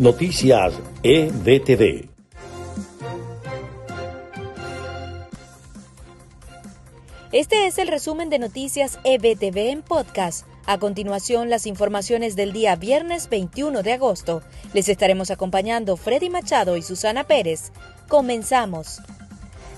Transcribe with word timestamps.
Noticias 0.00 0.72
EBTV. 1.02 2.08
Este 7.32 7.66
es 7.66 7.76
el 7.76 7.86
resumen 7.86 8.30
de 8.30 8.38
Noticias 8.38 8.98
EBTV 9.04 9.58
en 9.68 9.82
podcast. 9.82 10.46
A 10.64 10.78
continuación, 10.78 11.50
las 11.50 11.66
informaciones 11.66 12.34
del 12.34 12.54
día 12.54 12.76
viernes 12.76 13.28
21 13.28 13.82
de 13.82 13.92
agosto. 13.92 14.40
Les 14.72 14.88
estaremos 14.88 15.30
acompañando 15.30 15.98
Freddy 15.98 16.30
Machado 16.30 16.78
y 16.78 16.82
Susana 16.82 17.24
Pérez. 17.24 17.70
Comenzamos. 18.08 19.02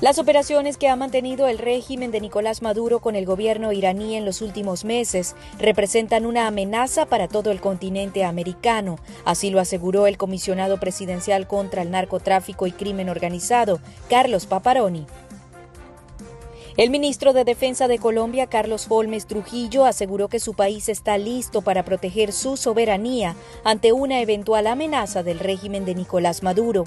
Las 0.02 0.18
operaciones 0.18 0.78
que 0.78 0.88
ha 0.88 0.96
mantenido 0.96 1.46
el 1.46 1.58
régimen 1.58 2.10
de 2.10 2.20
Nicolás 2.20 2.60
Maduro 2.60 2.98
con 2.98 3.14
el 3.14 3.24
gobierno 3.24 3.70
iraní 3.70 4.16
en 4.16 4.24
los 4.24 4.42
últimos 4.42 4.84
meses 4.84 5.36
representan 5.60 6.26
una 6.26 6.48
amenaza 6.48 7.06
para 7.06 7.28
todo 7.28 7.52
el 7.52 7.60
continente 7.60 8.24
americano, 8.24 8.98
así 9.24 9.50
lo 9.50 9.60
aseguró 9.60 10.08
el 10.08 10.18
comisionado 10.18 10.80
presidencial 10.80 11.46
contra 11.46 11.82
el 11.82 11.92
narcotráfico 11.92 12.66
y 12.66 12.72
crimen 12.72 13.10
organizado, 13.10 13.78
Carlos 14.10 14.46
Paparoni. 14.46 15.06
El 16.76 16.90
ministro 16.90 17.32
de 17.32 17.44
Defensa 17.44 17.86
de 17.86 18.00
Colombia, 18.00 18.48
Carlos 18.48 18.86
Holmes 18.88 19.26
Trujillo, 19.26 19.84
aseguró 19.84 20.26
que 20.26 20.40
su 20.40 20.54
país 20.54 20.88
está 20.88 21.16
listo 21.16 21.62
para 21.62 21.84
proteger 21.84 22.32
su 22.32 22.56
soberanía 22.56 23.36
ante 23.62 23.92
una 23.92 24.20
eventual 24.20 24.66
amenaza 24.66 25.22
del 25.22 25.38
régimen 25.38 25.84
de 25.84 25.94
Nicolás 25.94 26.42
Maduro. 26.42 26.86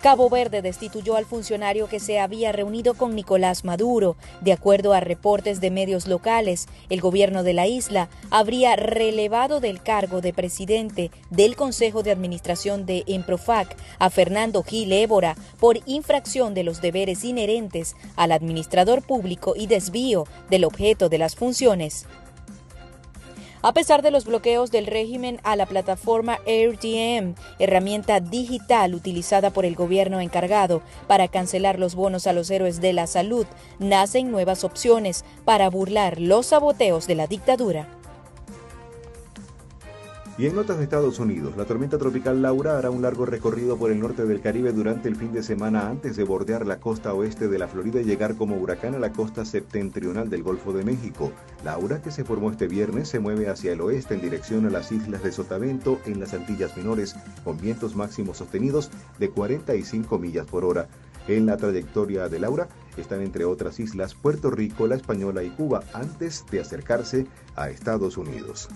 Cabo 0.00 0.30
Verde 0.30 0.62
destituyó 0.62 1.16
al 1.16 1.26
funcionario 1.26 1.86
que 1.86 2.00
se 2.00 2.20
había 2.20 2.52
reunido 2.52 2.94
con 2.94 3.14
Nicolás 3.14 3.64
Maduro. 3.66 4.16
De 4.40 4.54
acuerdo 4.54 4.94
a 4.94 5.00
reportes 5.00 5.60
de 5.60 5.70
medios 5.70 6.08
locales, 6.08 6.68
el 6.88 7.02
gobierno 7.02 7.42
de 7.42 7.52
la 7.52 7.66
isla 7.66 8.08
habría 8.30 8.76
relevado 8.76 9.60
del 9.60 9.82
cargo 9.82 10.22
de 10.22 10.32
presidente 10.32 11.10
del 11.28 11.54
Consejo 11.54 12.02
de 12.02 12.12
Administración 12.12 12.86
de 12.86 13.04
Emprofac 13.08 13.76
a 13.98 14.08
Fernando 14.08 14.62
Gil 14.62 14.90
Évora 14.90 15.36
por 15.58 15.78
infracción 15.84 16.54
de 16.54 16.64
los 16.64 16.80
deberes 16.80 17.22
inherentes 17.22 17.94
al 18.16 18.32
administrador 18.32 19.02
público 19.02 19.52
y 19.54 19.66
desvío 19.66 20.26
del 20.48 20.64
objeto 20.64 21.10
de 21.10 21.18
las 21.18 21.36
funciones. 21.36 22.06
A 23.62 23.74
pesar 23.74 24.00
de 24.00 24.10
los 24.10 24.24
bloqueos 24.24 24.70
del 24.70 24.86
régimen 24.86 25.38
a 25.44 25.54
la 25.54 25.66
plataforma 25.66 26.38
AirDM, 26.46 27.34
herramienta 27.58 28.18
digital 28.18 28.94
utilizada 28.94 29.50
por 29.50 29.66
el 29.66 29.74
gobierno 29.74 30.20
encargado 30.20 30.80
para 31.06 31.28
cancelar 31.28 31.78
los 31.78 31.94
bonos 31.94 32.26
a 32.26 32.32
los 32.32 32.50
héroes 32.50 32.80
de 32.80 32.94
la 32.94 33.06
salud, 33.06 33.44
nacen 33.78 34.30
nuevas 34.30 34.64
opciones 34.64 35.26
para 35.44 35.68
burlar 35.68 36.18
los 36.22 36.46
saboteos 36.46 37.06
de 37.06 37.16
la 37.16 37.26
dictadura. 37.26 37.99
Y 40.40 40.46
en 40.46 40.54
notas 40.54 40.78
de 40.78 40.84
Estados 40.84 41.18
Unidos, 41.18 41.54
la 41.58 41.66
tormenta 41.66 41.98
tropical 41.98 42.40
Laura 42.40 42.78
hará 42.78 42.88
un 42.88 43.02
largo 43.02 43.26
recorrido 43.26 43.76
por 43.76 43.90
el 43.90 44.00
norte 44.00 44.24
del 44.24 44.40
Caribe 44.40 44.72
durante 44.72 45.06
el 45.06 45.16
fin 45.16 45.34
de 45.34 45.42
semana 45.42 45.90
antes 45.90 46.16
de 46.16 46.24
bordear 46.24 46.64
la 46.64 46.80
costa 46.80 47.12
oeste 47.12 47.46
de 47.46 47.58
la 47.58 47.68
Florida 47.68 48.00
y 48.00 48.04
llegar 48.04 48.36
como 48.36 48.56
huracán 48.56 48.94
a 48.94 48.98
la 48.98 49.12
costa 49.12 49.44
septentrional 49.44 50.30
del 50.30 50.42
Golfo 50.42 50.72
de 50.72 50.82
México. 50.82 51.30
Laura, 51.62 52.00
que 52.00 52.10
se 52.10 52.24
formó 52.24 52.50
este 52.50 52.68
viernes, 52.68 53.08
se 53.08 53.20
mueve 53.20 53.50
hacia 53.50 53.74
el 53.74 53.82
oeste 53.82 54.14
en 54.14 54.22
dirección 54.22 54.64
a 54.64 54.70
las 54.70 54.90
islas 54.92 55.22
de 55.22 55.30
Sotavento 55.30 56.00
en 56.06 56.18
las 56.18 56.32
Antillas 56.32 56.74
Menores, 56.74 57.16
con 57.44 57.58
vientos 57.58 57.94
máximos 57.94 58.38
sostenidos 58.38 58.90
de 59.18 59.28
45 59.28 60.18
millas 60.18 60.46
por 60.46 60.64
hora. 60.64 60.88
En 61.28 61.44
la 61.44 61.58
trayectoria 61.58 62.30
de 62.30 62.40
Laura 62.40 62.66
están 62.96 63.20
entre 63.20 63.44
otras 63.44 63.78
islas 63.78 64.14
Puerto 64.14 64.50
Rico, 64.50 64.86
La 64.86 64.94
Española 64.94 65.42
y 65.42 65.50
Cuba 65.50 65.82
antes 65.92 66.46
de 66.50 66.60
acercarse 66.60 67.26
a 67.56 67.68
Estados 67.68 68.16
Unidos. 68.16 68.70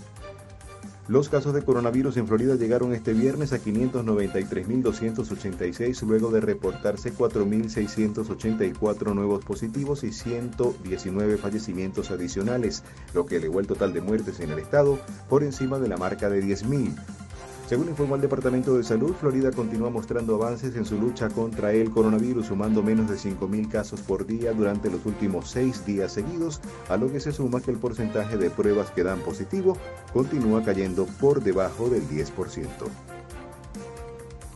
Los 1.06 1.28
casos 1.28 1.52
de 1.52 1.62
coronavirus 1.62 2.16
en 2.16 2.26
Florida 2.26 2.54
llegaron 2.54 2.94
este 2.94 3.12
viernes 3.12 3.52
a 3.52 3.58
593.286 3.58 6.00
luego 6.06 6.30
de 6.30 6.40
reportarse 6.40 7.12
4.684 7.12 9.14
nuevos 9.14 9.44
positivos 9.44 10.02
y 10.02 10.12
119 10.12 11.36
fallecimientos 11.36 12.10
adicionales, 12.10 12.84
lo 13.12 13.26
que 13.26 13.36
elevó 13.36 13.60
el 13.60 13.66
total 13.66 13.92
de 13.92 14.00
muertes 14.00 14.40
en 14.40 14.52
el 14.52 14.58
estado 14.58 14.98
por 15.28 15.42
encima 15.42 15.78
de 15.78 15.88
la 15.88 15.98
marca 15.98 16.30
de 16.30 16.42
10.000. 16.42 17.23
Según 17.66 17.88
informó 17.88 18.16
el 18.16 18.20
Departamento 18.20 18.76
de 18.76 18.84
Salud, 18.84 19.14
Florida 19.14 19.50
continúa 19.50 19.88
mostrando 19.88 20.34
avances 20.34 20.76
en 20.76 20.84
su 20.84 20.98
lucha 20.98 21.30
contra 21.30 21.72
el 21.72 21.90
coronavirus, 21.90 22.46
sumando 22.46 22.82
menos 22.82 23.08
de 23.08 23.16
5.000 23.16 23.70
casos 23.70 24.02
por 24.02 24.26
día 24.26 24.52
durante 24.52 24.90
los 24.90 25.06
últimos 25.06 25.50
seis 25.50 25.86
días 25.86 26.12
seguidos, 26.12 26.60
a 26.90 26.98
lo 26.98 27.10
que 27.10 27.20
se 27.20 27.32
suma 27.32 27.62
que 27.62 27.70
el 27.70 27.78
porcentaje 27.78 28.36
de 28.36 28.50
pruebas 28.50 28.90
que 28.90 29.02
dan 29.02 29.20
positivo 29.20 29.78
continúa 30.12 30.62
cayendo 30.62 31.06
por 31.18 31.42
debajo 31.42 31.88
del 31.88 32.06
10%. 32.06 32.66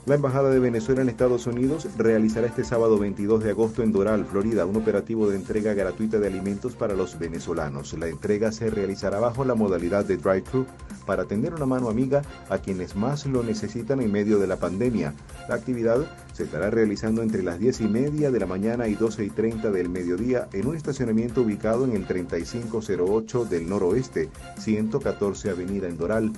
La 0.04 0.14
Embajada 0.14 0.50
de 0.50 0.58
Venezuela 0.58 1.02
en 1.02 1.08
Estados 1.08 1.46
Unidos 1.46 1.86
realizará 1.98 2.46
este 2.46 2.64
sábado 2.64 2.98
22 2.98 3.44
de 3.44 3.50
agosto 3.50 3.82
en 3.82 3.92
Doral, 3.92 4.24
Florida, 4.24 4.64
un 4.64 4.76
operativo 4.76 5.28
de 5.28 5.36
entrega 5.36 5.74
gratuita 5.74 6.18
de 6.18 6.26
alimentos 6.26 6.74
para 6.74 6.94
los 6.94 7.18
venezolanos. 7.18 7.92
La 7.92 8.08
entrega 8.08 8.50
se 8.50 8.70
realizará 8.70 9.20
bajo 9.20 9.44
la 9.44 9.54
modalidad 9.54 10.06
de 10.06 10.16
drive-thru 10.16 10.64
para 11.08 11.22
atender 11.22 11.54
una 11.54 11.64
mano 11.64 11.88
amiga 11.88 12.20
a 12.50 12.58
quienes 12.58 12.94
más 12.94 13.24
lo 13.24 13.42
necesitan 13.42 14.02
en 14.02 14.12
medio 14.12 14.38
de 14.38 14.46
la 14.46 14.58
pandemia. 14.58 15.14
La 15.48 15.54
actividad 15.54 16.06
se 16.34 16.44
estará 16.44 16.68
realizando 16.68 17.22
entre 17.22 17.42
las 17.42 17.58
10 17.58 17.80
y 17.80 17.88
media 17.88 18.30
de 18.30 18.38
la 18.38 18.44
mañana 18.44 18.88
y 18.88 18.94
12 18.94 19.24
y 19.24 19.30
30 19.30 19.70
del 19.70 19.88
mediodía 19.88 20.48
en 20.52 20.66
un 20.66 20.76
estacionamiento 20.76 21.40
ubicado 21.40 21.86
en 21.86 21.96
el 21.96 22.06
3508 22.06 23.46
del 23.46 23.70
noroeste, 23.70 24.28
114 24.58 25.48
Avenida 25.48 25.88
en 25.88 25.96
Doral. 25.96 26.32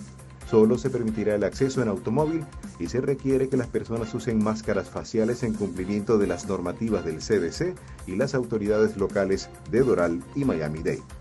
Solo 0.48 0.78
se 0.78 0.88
permitirá 0.88 1.34
el 1.34 1.42
acceso 1.42 1.82
en 1.82 1.88
automóvil 1.88 2.44
y 2.78 2.86
se 2.86 3.00
requiere 3.00 3.48
que 3.48 3.56
las 3.56 3.66
personas 3.66 4.14
usen 4.14 4.42
máscaras 4.42 4.88
faciales 4.88 5.42
en 5.42 5.54
cumplimiento 5.54 6.16
de 6.16 6.28
las 6.28 6.46
normativas 6.46 7.04
del 7.04 7.18
CDC 7.18 7.74
y 8.06 8.14
las 8.14 8.36
autoridades 8.36 8.96
locales 8.96 9.48
de 9.72 9.80
Doral 9.80 10.22
y 10.36 10.44
Miami-Dade. 10.44 11.19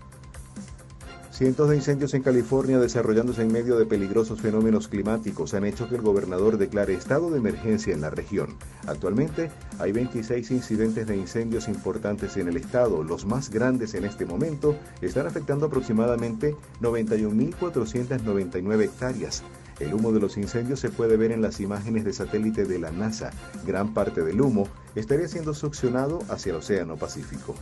Cientos 1.40 1.70
de 1.70 1.76
incendios 1.76 2.12
en 2.12 2.22
California 2.22 2.78
desarrollándose 2.78 3.40
en 3.40 3.50
medio 3.50 3.78
de 3.78 3.86
peligrosos 3.86 4.42
fenómenos 4.42 4.88
climáticos 4.88 5.54
han 5.54 5.64
hecho 5.64 5.88
que 5.88 5.94
el 5.94 6.02
gobernador 6.02 6.58
declare 6.58 6.92
estado 6.92 7.30
de 7.30 7.38
emergencia 7.38 7.94
en 7.94 8.02
la 8.02 8.10
región. 8.10 8.58
Actualmente 8.86 9.50
hay 9.78 9.92
26 9.92 10.50
incidentes 10.50 11.06
de 11.06 11.16
incendios 11.16 11.66
importantes 11.66 12.36
en 12.36 12.48
el 12.48 12.58
estado. 12.58 13.02
Los 13.02 13.24
más 13.24 13.48
grandes 13.48 13.94
en 13.94 14.04
este 14.04 14.26
momento 14.26 14.76
están 15.00 15.26
afectando 15.26 15.64
aproximadamente 15.64 16.56
91.499 16.82 18.82
hectáreas. 18.82 19.42
El 19.78 19.94
humo 19.94 20.12
de 20.12 20.20
los 20.20 20.36
incendios 20.36 20.78
se 20.78 20.90
puede 20.90 21.16
ver 21.16 21.32
en 21.32 21.40
las 21.40 21.58
imágenes 21.58 22.04
de 22.04 22.12
satélite 22.12 22.66
de 22.66 22.78
la 22.78 22.90
NASA. 22.90 23.30
Gran 23.66 23.94
parte 23.94 24.22
del 24.22 24.42
humo 24.42 24.68
estaría 24.94 25.26
siendo 25.26 25.54
succionado 25.54 26.18
hacia 26.28 26.50
el 26.50 26.56
Océano 26.56 26.98
Pacífico. 26.98 27.54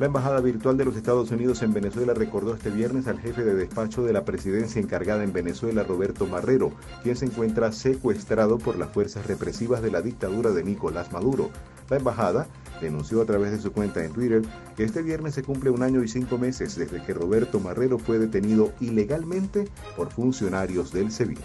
La 0.00 0.06
Embajada 0.06 0.40
Virtual 0.40 0.76
de 0.76 0.84
los 0.84 0.96
Estados 0.96 1.30
Unidos 1.30 1.62
en 1.62 1.72
Venezuela 1.72 2.14
recordó 2.14 2.52
este 2.52 2.68
viernes 2.68 3.06
al 3.06 3.20
jefe 3.20 3.44
de 3.44 3.54
despacho 3.54 4.02
de 4.02 4.12
la 4.12 4.24
presidencia 4.24 4.82
encargada 4.82 5.22
en 5.22 5.32
Venezuela, 5.32 5.84
Roberto 5.84 6.26
Marrero, 6.26 6.72
quien 7.04 7.14
se 7.14 7.26
encuentra 7.26 7.70
secuestrado 7.70 8.58
por 8.58 8.76
las 8.76 8.90
fuerzas 8.90 9.24
represivas 9.28 9.82
de 9.82 9.92
la 9.92 10.02
dictadura 10.02 10.50
de 10.50 10.64
Nicolás 10.64 11.12
Maduro. 11.12 11.50
La 11.88 11.98
embajada 11.98 12.48
denunció 12.80 13.22
a 13.22 13.24
través 13.24 13.52
de 13.52 13.60
su 13.60 13.70
cuenta 13.70 14.04
en 14.04 14.12
Twitter 14.12 14.42
que 14.76 14.82
este 14.82 15.00
viernes 15.00 15.34
se 15.34 15.44
cumple 15.44 15.70
un 15.70 15.84
año 15.84 16.02
y 16.02 16.08
cinco 16.08 16.38
meses 16.38 16.74
desde 16.74 17.00
que 17.00 17.14
Roberto 17.14 17.60
Marrero 17.60 18.00
fue 18.00 18.18
detenido 18.18 18.72
ilegalmente 18.80 19.68
por 19.96 20.10
funcionarios 20.10 20.90
del 20.90 21.12
SEBIN. 21.12 21.38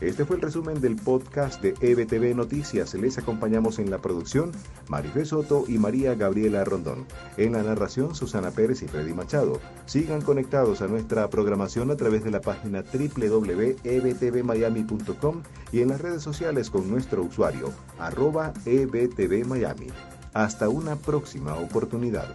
Este 0.00 0.24
fue 0.26 0.36
el 0.36 0.42
resumen 0.42 0.80
del 0.80 0.96
podcast 0.96 1.62
de 1.62 1.74
EBTV 1.80 2.36
Noticias. 2.36 2.92
Les 2.94 3.16
acompañamos 3.16 3.78
en 3.78 3.90
la 3.90 3.96
producción 3.98 4.52
Marife 4.88 5.24
Soto 5.24 5.64
y 5.66 5.78
María 5.78 6.14
Gabriela 6.14 6.64
Rondón. 6.64 7.06
En 7.38 7.52
la 7.52 7.62
narración 7.62 8.14
Susana 8.14 8.50
Pérez 8.50 8.82
y 8.82 8.88
Freddy 8.88 9.14
Machado. 9.14 9.58
Sigan 9.86 10.20
conectados 10.20 10.82
a 10.82 10.86
nuestra 10.86 11.30
programación 11.30 11.90
a 11.90 11.96
través 11.96 12.24
de 12.24 12.30
la 12.30 12.42
página 12.42 12.82
www.ebtvmiami.com 12.82 15.42
y 15.72 15.80
en 15.80 15.88
las 15.88 16.02
redes 16.02 16.22
sociales 16.22 16.68
con 16.68 16.90
nuestro 16.90 17.22
usuario 17.22 17.72
arroba 17.98 18.52
ebtvmiami. 18.66 19.86
Hasta 20.34 20.68
una 20.68 20.96
próxima 20.96 21.56
oportunidad. 21.56 22.28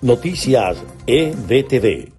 Noticias 0.00 0.82
EBTV. 1.06 2.15